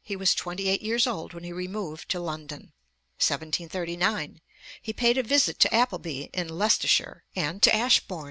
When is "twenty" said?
0.34-0.70